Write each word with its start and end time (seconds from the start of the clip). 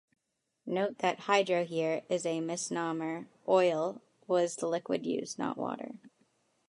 Note 0.65 0.97
that 0.97 1.19
"hydro-" 1.27 1.63
here 1.63 2.01
is 2.09 2.25
a 2.25 2.41
misnomer: 2.41 3.27
oil 3.47 4.01
was 4.25 4.55
the 4.55 4.65
liquid 4.65 5.05
used, 5.05 5.37
not 5.37 5.59
water. 5.59 5.99